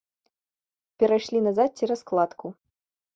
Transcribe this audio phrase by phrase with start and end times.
[1.03, 2.47] Перайшлі назад цераз кладку.